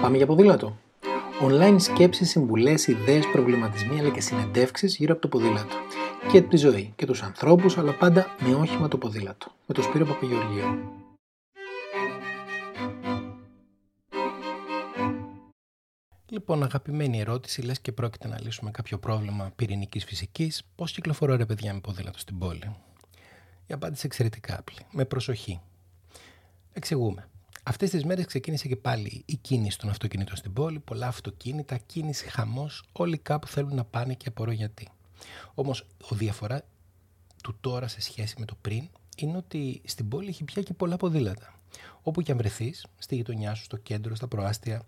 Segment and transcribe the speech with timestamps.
[0.00, 0.76] Πάμε για ποδήλατο.
[1.42, 5.76] Online σκέψεις, συμβουλές, ιδέες, προβληματισμοί αλλά και συνεντεύξεις γύρω από το ποδήλατο.
[6.32, 9.52] Και τη ζωή και τους ανθρώπους αλλά πάντα με όχημα το ποδήλατο.
[9.66, 10.64] Με το Σπύρο Παπαγεωργίου.
[16.26, 21.46] Λοιπόν, αγαπημένη ερώτηση, λες και πρόκειται να λύσουμε κάποιο πρόβλημα πυρηνικής φυσικής, πώς κυκλοφορώ ρε
[21.46, 22.76] παιδιά με ποδήλατο στην πόλη;
[23.66, 24.86] Η απάντηση εξαιρετικά απλή.
[24.90, 25.60] Με προσοχή.
[26.72, 27.29] Εξηγούμε.
[27.62, 30.78] Αυτές τις μέρες ξεκίνησε και πάλι η κίνηση των αυτοκινήτων στην πόλη.
[30.78, 32.84] Πολλά αυτοκίνητα, κίνηση, χαμός.
[32.92, 34.88] Όλοι κάπου θέλουν να πάνε και απορώ γιατί.
[35.54, 36.62] Όμως, ο διαφορά
[37.42, 40.96] του τώρα σε σχέση με το πριν είναι ότι στην πόλη έχει πια και πολλά
[40.96, 41.54] ποδήλατα.
[42.02, 44.82] Όπου και αν βρεθείς, στη γειτονιά σου, στο κέντρο, στα προάστια,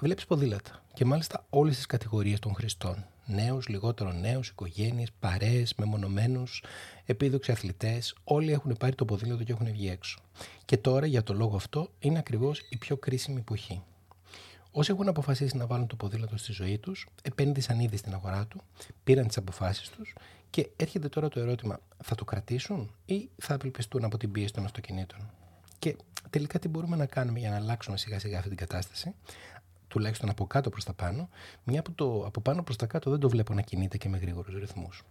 [0.00, 0.84] βλέπεις ποδήλατα.
[0.94, 3.06] Και μάλιστα όλες τις κατηγορίες των χρηστών.
[3.26, 6.62] Νέους, λιγότερο νέους, οικογένειες, παρέες, μεμονωμένους,
[7.04, 8.14] επίδοξοι αθλητές.
[8.24, 10.18] Όλοι έχουν πάρει το ποδήλατο και έχουν βγει έξω.
[10.64, 13.82] Και τώρα, για το λόγο αυτό, είναι ακριβώς η πιο κρίσιμη εποχή.
[14.74, 18.60] Όσοι έχουν αποφασίσει να βάλουν το ποδήλατο στη ζωή τους, επένδυσαν ήδη στην αγορά του,
[19.04, 20.14] πήραν τις αποφάσεις τους
[20.50, 24.64] και έρχεται τώρα το ερώτημα, θα το κρατήσουν ή θα απελπιστούν από την πίεση των
[24.64, 25.30] αυτοκινήτων;
[25.78, 25.96] Και
[26.30, 29.14] τελικά τι μπορούμε να κάνουμε για να αλλάξουμε σιγά σιγά αυτή την κατάσταση,
[29.92, 31.28] τουλάχιστον από κάτω προς τα πάνω,
[31.64, 34.18] μια που το από πάνω προς τα κάτω δεν το βλέπω να κινείται και με
[34.18, 35.02] γρήγορους ρυθμούς.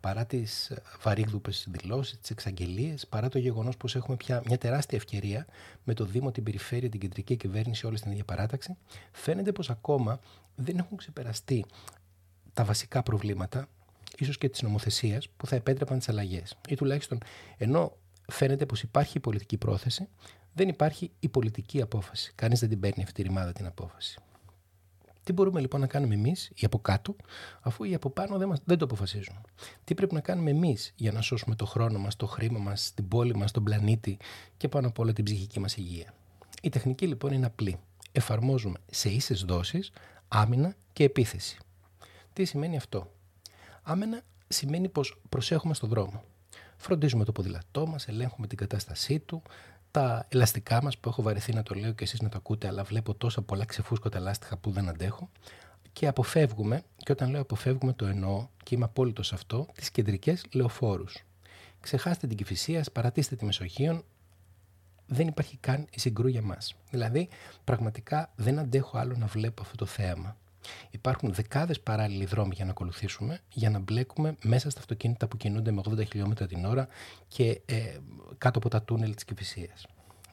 [0.00, 4.98] Παρά τις ε, βαρύγδουπες δηλώσεις, τις εξαγγελίες, παρά το γεγονός πως έχουμε πια μια τεράστια
[4.98, 5.46] ευκαιρία
[5.84, 8.76] με το Δήμο, την Περιφέρεια, την Κεντρική Κυβέρνηση, όλη στην ίδια παράταξη,
[9.12, 10.20] φαίνεται πως ακόμα
[10.54, 11.64] δεν έχουν ξεπεραστεί
[12.52, 13.66] τα βασικά προβλήματα,
[14.18, 16.56] ίσως και της νομοθεσίας, που θα επέτρεπαν τις αλλαγές.
[16.68, 17.18] Ή τουλάχιστον
[17.56, 17.96] ενώ
[18.28, 20.08] φαίνεται πως υπάρχει πολιτική πρόθεση,
[20.56, 22.32] δεν υπάρχει η πολιτική απόφαση.
[22.34, 24.18] Κανείς δεν την παίρνει αυτή τη ρημάδα την απόφαση.
[25.22, 27.16] Τι μπορούμε λοιπόν να κάνουμε εμείς ή από κάτω,
[27.60, 29.40] αφού οι από πάνω δεν, μας, δεν το αποφασίζουν.
[29.84, 33.08] Τι πρέπει να κάνουμε εμείς για να σώσουμε το χρόνο μας, το χρήμα μας, την
[33.08, 34.18] πόλη μας, τον πλανήτη
[34.56, 36.14] και πάνω απ' όλα την ψυχική μας υγεία.
[36.62, 37.78] Η τεχνική λοιπόν είναι απλή.
[38.12, 39.90] Εφαρμόζουμε σε ίσες δόσεις
[40.28, 41.58] άμυνα και επίθεση.
[42.32, 43.12] Τι σημαίνει αυτό;
[43.82, 46.22] Άμυνα σημαίνει πως προσέχουμε στον δρόμο.
[46.76, 49.42] Φροντίζουμε το ποδηλατό μας, ελέγχουμε την κατάστασή του,
[49.96, 52.82] τα ελαστικά μας που έχω βαρεθεί να το λέω και εσείς να το ακούτε, αλλά
[52.82, 55.30] βλέπω τόσα πολλά ξεφούσκωτα λάστιχα που δεν αντέχω.
[55.92, 60.44] Και αποφεύγουμε, και όταν λέω αποφεύγουμε το εννοώ και είμαι απόλυτος σε αυτό, τις κεντρικές
[60.52, 61.24] λεωφόρους.
[61.80, 64.04] Ξεχάστε την κυφυσία, παρατήστε τη Μεσογείων,
[65.06, 66.74] δεν υπάρχει καν η συγκρού για μας.
[66.90, 67.28] Δηλαδή,
[67.64, 70.36] πραγματικά δεν αντέχω άλλο να βλέπω αυτό το θέαμα.
[70.90, 75.70] Υπάρχουν δεκάδες παράλληλοι δρόμοι για να ακολουθήσουμε, για να μπλέκουμε μέσα στα αυτοκίνητα που κινούνται
[75.70, 76.88] με 80 χιλιόμετρα την ώρα
[77.28, 77.96] και ε,
[78.38, 79.74] κάτω από τα τούνελ της Κυφυσία.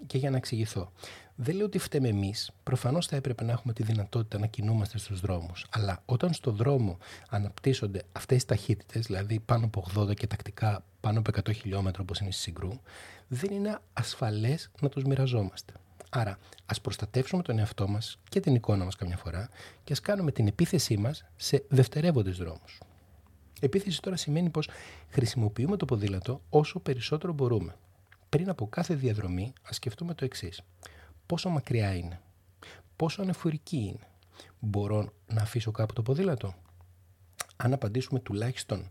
[0.08, 0.92] Και για να εξηγηθώ.
[1.36, 2.52] Δεν λέω ότι φταίμε εμείς.
[2.64, 5.66] Προφανώς θα έπρεπε να έχουμε τη δυνατότητα να κινούμαστε στους δρόμους.
[5.70, 6.98] Αλλά όταν στο δρόμο
[7.30, 12.20] αναπτύσσονται αυτές τι ταχύτητες, δηλαδή πάνω από 80 και τακτικά πάνω από 100 χιλιόμετρα όπως
[12.20, 12.80] είναι στη Συγκρού,
[13.28, 15.74] δεν είναι ασφαλές να τους μοιραζόμαστε.
[16.16, 19.50] Άρα, ας προστατεύσουμε τον εαυτό μας και την εικόνα μας καμιά φορά
[19.84, 22.80] και ας κάνουμε την επίθεσή μας σε δευτερεύοντες δρόμους.
[23.60, 24.70] Επίθεση τώρα σημαίνει πως
[25.10, 27.76] χρησιμοποιούμε το ποδήλατο όσο περισσότερο μπορούμε.
[28.30, 30.62] Πριν από κάθε διαδρομή, ας σκεφτούμε το εξής.
[31.26, 32.22] Πόσο μακριά είναι,
[32.96, 34.08] πόσο ανεφορική είναι;
[34.60, 36.56] Μπορώ να αφήσω κάπου το ποδήλατο;
[37.56, 38.90] Αν απαντήσουμε τουλάχιστον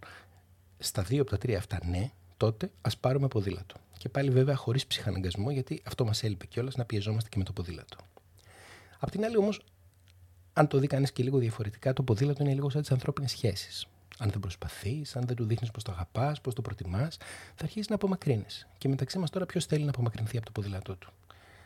[0.79, 3.77] στα δύο από τα τρία αυτά ναι, τότε ας πάρουμε ποδήλατο.
[4.03, 7.53] Και πάλι βέβαια χωρίς ψυχαναγκασμό, γιατί αυτό μας έλειπε κιόλας να πιεζόμαστε και με το
[7.53, 7.97] ποδήλατο.
[8.99, 9.61] Απ' την άλλη όμως,
[10.53, 13.87] αν το δει κανείς και λίγο διαφορετικά, το ποδήλατο είναι λίγο σαν τις ανθρώπινες σχέσεις.
[14.19, 17.17] Αν δεν προσπαθείς, αν δεν του δείχνεις πώ το αγαπάς, πώ το προτιμάς,
[17.55, 18.47] θα αρχίσεις να απομακρύνει.
[18.79, 21.13] Και μεταξύ μας τώρα, ποιος θέλει να απομακρυνθεί από το ποδήλατό του;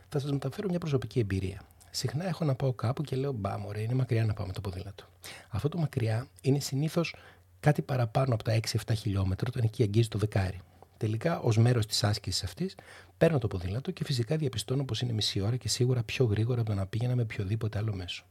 [0.08, 1.62] Θα σας μεταφέρω μια προσωπική εμπειρία.
[1.90, 4.60] Συχνά έχω να πάω κάπου και λέω Μπα, μωρέ, είναι μακριά να πάω με το
[4.60, 5.04] ποδήλατο.
[5.48, 7.14] Αυτό το μακριά είναι συνήθως
[7.60, 10.60] κάτι παραπάνω από τα 6-7 χιλιόμετρα, όταν εκεί αγγίζει το δεκάρι.
[10.96, 12.74] Τελικά, ως μέρος της άσκησης αυτής,
[13.18, 16.70] παίρνω το ποδήλατο και φυσικά διαπιστώνω πως είναι μισή ώρα και σίγουρα πιο γρήγορα από
[16.70, 18.24] το να πήγαινα με οποιοδήποτε άλλο μέσο.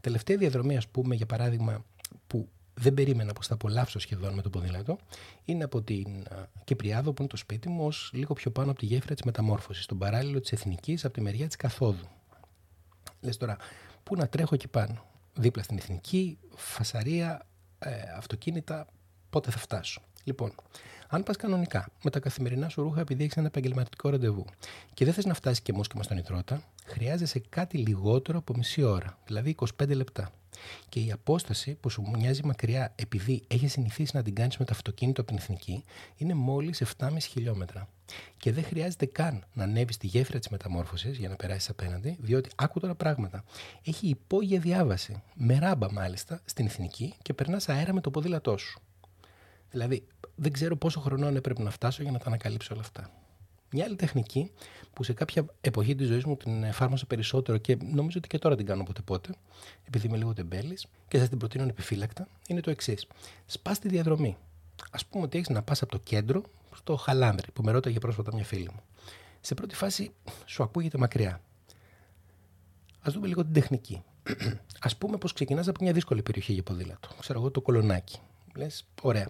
[0.00, 1.84] Τελευταία διαδρομή, ας πούμε, για παράδειγμα,
[2.26, 4.98] που δεν περίμενα πως θα απολαύσω σχεδόν με το ποδήλατο,
[5.44, 6.06] είναι από την
[6.64, 9.84] Κυπριάδο, που είναι το σπίτι μου, ως λίγο πιο πάνω από τη γέφυρα της μεταμόρφωσης,
[9.84, 12.06] στον παράλληλο της Εθνικής, από τη μεριά της Καθόδου.
[13.20, 13.56] Λες τώρα,
[14.02, 15.04] πού να τρέχω εκεί πάνω;
[15.34, 17.46] Δίπλα στην Εθνική, φασαρία,
[17.78, 18.86] ε, αυτοκίνητα,
[19.30, 20.52] πότε θα φτάσω; Λοιπόν,
[21.08, 24.44] αν πας κανονικά με τα καθημερινά σου ρούχα επειδή έχεις ένα επαγγελματικό ραντεβού
[24.94, 29.18] και δεν θες να φτάσεις και μόσχημα στον υδρότα, χρειάζεσαι κάτι λιγότερο από μισή ώρα,
[29.26, 30.32] δηλαδή 25 λεπτά.
[30.88, 34.72] Και η απόσταση που σου μοιάζει μακριά επειδή έχεις συνηθίσει να την κάνεις με το
[34.74, 35.84] αυτοκίνητο από την εθνική
[36.16, 37.88] είναι μόλις 7,5 χιλιόμετρα.
[38.36, 42.50] Και δεν χρειάζεται καν να ανέβεις στη γέφυρα της μεταμόρφωσης για να περάσεις απέναντι, διότι
[42.56, 43.44] άκου τώρα πράγματα.
[43.84, 48.80] Έχει υπόγεια διάβαση, με ράμπα μάλιστα, στην εθνική και περνάς αέρα με το ποδήλατό σου.
[49.72, 53.10] Δηλαδή, δεν ξέρω πόσο χρονών έπρεπε να φτάσω για να τα ανακαλύψω όλα αυτά.
[53.70, 54.50] Μια άλλη τεχνική
[54.92, 58.56] που σε κάποια εποχή της ζωής μου την εφάρμοσα περισσότερο και νομίζω ότι και τώρα
[58.56, 59.34] την κάνω ποτέ πότε,
[59.84, 63.06] επειδή είμαι λίγο τεμπέλης και σας την προτείνω επιφύλακτα, είναι το εξής.
[63.46, 64.36] Σπάς τη διαδρομή.
[64.90, 66.42] Α πούμε ότι έχεις να πας από το κέντρο
[66.74, 68.80] στο Χαλάνδρι, που με ρώταγε πρόσφατα μια φίλη μου.
[69.40, 70.12] Σε πρώτη φάση
[70.46, 71.40] σου ακούγεται μακριά.
[73.00, 74.02] Α δούμε λίγο την τεχνική.
[74.88, 77.08] Α πούμε πως ξεκινάς από μια δύσκολη περιοχή για ποδήλατο.
[77.20, 78.18] Ξέρω εγώ το κολονάκι.
[78.56, 79.28] Λες, ωραία.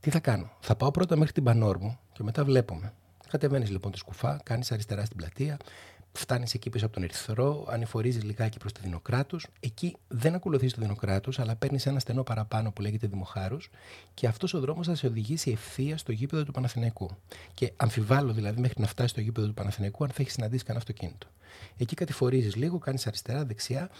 [0.00, 2.92] Τι θα κάνω; Θα πάω πρώτα μέχρι την Πανόρμου και μετά βλέπουμε.
[3.28, 5.56] Κατεβαίνεις λοιπόν τη σκουφά, κάνεις αριστερά στην πλατεία,
[6.12, 9.46] φτάνεις εκεί πίσω από τον Ερυθρό, ανηφορίζεις λιγάκι προς τη Δινοκράτους.
[9.60, 13.70] Εκεί δεν ακολουθείς το Δινοκράτους, αλλά παίρνεις ένα στενό παραπάνω που λέγεται Δημοχάρους
[14.14, 17.10] και αυτός ο δρόμος θα σε οδηγήσει ευθεία στο γήπεδο του Παναθηναϊκού.
[17.54, 20.84] Και αμφιβάλλω δηλαδή μέχρι να φτάσεις στο γήπεδο του Παναθηναϊκού αν θα έχεις συναντήσει κανένα
[20.88, 21.26] αυτοκίνητο.
[21.76, 23.90] Εκεί κατηφορίζεις λίγο, κάνεις αριστερά, δεξιά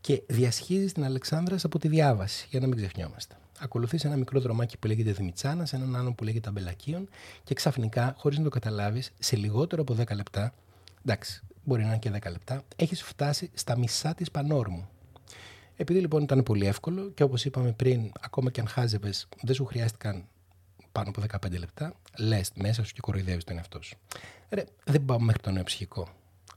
[0.00, 3.36] και διασχίζεις την Αλεξάνδρα από τη διάβαση, για να μην ξεχνιόμαστε.
[3.58, 7.08] Ακολουθείς ένα μικρό δρομάκι που λέγεται Δημητσάνας, έναν άλλο που λέγεται Αμπελακίων
[7.44, 10.54] και ξαφνικά, χωρίς να το καταλάβεις, σε λιγότερο από 10 λεπτά,
[11.04, 14.88] εντάξει, μπορεί να είναι και 10 λεπτά, έχεις φτάσει στα μισά της Πανόρμου.
[15.76, 19.64] Επειδή λοιπόν ήταν πολύ εύκολο και όπως είπαμε πριν, ακόμα και αν χάζευες, δεν σου
[19.64, 20.24] χρειάστηκαν
[20.92, 23.96] πάνω από 15 λεπτά, λες μέσα σου και κοροϊδεύεις τον εαυτό σου.
[24.48, 26.08] Ρε, δεν πάω μέχρι το νέο ψυχικό.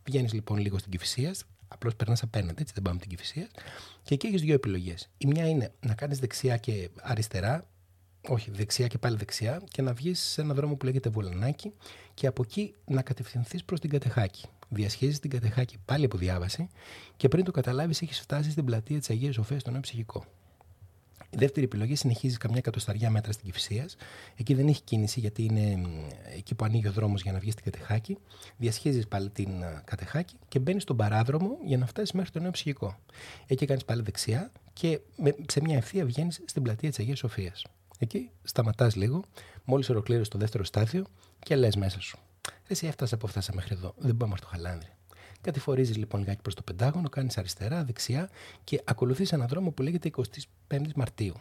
[0.05, 1.33] Βγαίνεις λοιπόν λίγο στην Κυφυσία,
[1.67, 3.47] απλώς περνάς απέναντι, έτσι δεν πάμε την Κυφυσία,
[4.03, 5.09] και εκεί έχεις δύο επιλογές.
[5.17, 7.67] Η μια είναι να κάνεις δεξιά και αριστερά,
[8.27, 11.73] όχι δεξιά και πάλι δεξιά, και να βγεις σε ένα δρόμο που λέγεται Βολανάκι
[12.13, 14.45] και από εκεί να κατευθυνθείς προς την Κατεχάκη.
[14.69, 16.67] Διασχίζεις την Κατεχάκη πάλι από διάβαση
[17.17, 20.25] και πριν το καταλάβεις, έχεις φτάσει στην πλατεία της Αγίας Σοφία στο νέο ψυχικό.
[21.29, 23.85] Η δεύτερη επιλογή συνεχίζει καμιά εκατοσταριά μέτρα στην Κυφυσία.
[24.35, 25.81] Εκεί δεν έχει κίνηση γιατί είναι
[26.35, 28.17] εκεί που ανοίγει ο δρόμος για να βγει στην Κατεχάκη.
[28.57, 29.49] Διασχίζεις πάλι την
[29.83, 32.97] Κατεχάκη και μπαίνεις στον παράδρομο για να φτάσεις μέχρι το νέο ψυχικό.
[33.47, 34.99] Εκεί κάνεις πάλι δεξιά και
[35.47, 37.63] σε μια ευθεία βγαίνεις στην πλατεία της Αγίας Σοφίας.
[37.99, 39.23] Εκεί σταματάς λίγο,
[39.65, 41.05] μόλις ολοκλήρωσες το δεύτερο στάδιο
[41.39, 42.17] και λες μέσα σου.
[42.67, 43.93] Εσύ έφτασες από φτάσα μέχρι εδώ.
[43.97, 44.89] Δεν πάμε στο χαλάνδρι.
[45.47, 48.29] Κατηφορίζεις λοιπόν λιγάκι προς το Πεντάγωνο, κάνεις αριστερά, δεξιά
[48.63, 50.11] και ακολουθείς έναν δρόμο που λέγεται
[50.69, 51.33] 25 Μαρτίου.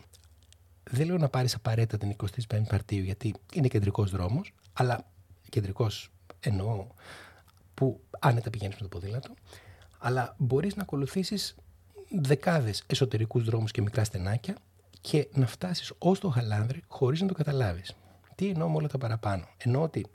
[0.90, 2.16] Δεν λέω να πάρεις απαραίτητα την
[2.50, 5.06] 25 Μαρτίου γιατί είναι κεντρικός δρόμος, αλλά
[5.48, 6.10] κεντρικός
[6.40, 6.86] εννοώ
[7.74, 9.34] που άνετα πηγαίνεις με το ποδήλατο,
[9.98, 11.54] αλλά μπορείς να ακολουθήσεις
[12.20, 14.56] δεκάδες εσωτερικούς δρόμους και μικρά στενάκια
[15.00, 17.94] και να φτάσεις ως το Χαλάνδρι χωρίς να το καταλάβεις.
[18.34, 19.48] Τι εννοώ με όλα τα παραπάνω.
[19.56, 20.06] Εννοώ ότι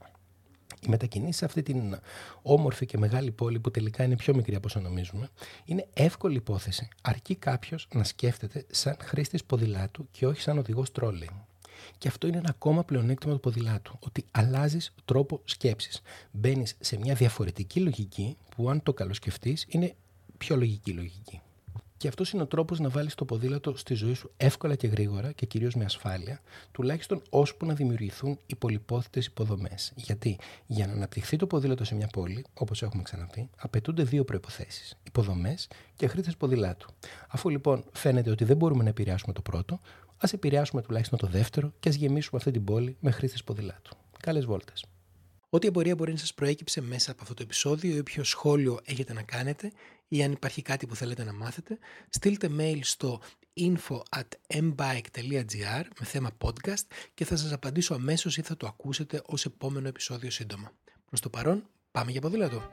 [0.85, 1.99] οι μετακινήσεις σε αυτή την
[2.41, 5.29] όμορφη και μεγάλη πόλη, που τελικά είναι πιο μικρή από όσο νομίζουμε,
[5.65, 6.87] είναι εύκολη υπόθεση.
[7.01, 11.29] Αρκεί κάποιος να σκέφτεται σαν χρήστης ποδηλάτου και όχι σαν οδηγός τρόλεϊ.
[11.97, 16.01] Και αυτό είναι ένα ακόμα πλεονέκτημα του ποδηλάτου, ότι αλλάζεις τρόπο σκέψης.
[16.31, 19.95] Μπαίνεις σε μια διαφορετική λογική που, αν το καλοσκεφτείς, είναι
[20.37, 21.41] πιο λογική λογική.
[22.01, 25.31] Και αυτός είναι ο τρόπος να βάλεις το ποδήλατο στη ζωή σου εύκολα και γρήγορα
[25.31, 29.91] και κυρίως με ασφάλεια, τουλάχιστον ώσπου να δημιουργηθούν οι πολυπόθητε υποδομές.
[29.95, 30.37] Γιατί
[30.67, 35.67] για να αναπτυχθεί το ποδήλατο σε μια πόλη, όπως έχουμε ξαναπεί, απαιτούνται δύο προποθέσει: υποδομές
[35.95, 36.89] και χρήστες ποδηλάτου.
[37.27, 39.79] Αφού λοιπόν φαίνεται ότι δεν μπορούμε να επηρεάσουμε το πρώτο,
[40.17, 43.95] ας επηρεάσουμε τουλάχιστον το δεύτερο και ας γεμίσουμε αυτή την πόλη με χρήστες ποδηλάτου.
[44.19, 44.85] Καλές βόλτες.
[45.53, 49.13] Ό,τι απορία μπορεί να σας προέκυψε μέσα από αυτό το επεισόδιο ή όποιο σχόλιο έχετε
[49.13, 49.71] να κάνετε
[50.07, 51.77] ή αν υπάρχει κάτι που θέλετε να μάθετε,
[52.09, 53.21] στείλτε mail στο
[53.59, 59.21] info at mbike.gr με θέμα podcast και θα σας απαντήσω αμέσως ή θα το ακούσετε
[59.25, 60.71] ως επόμενο επεισόδιο σύντομα.
[61.05, 62.69] Προς το παρόν, πάμε για ποδήλατο!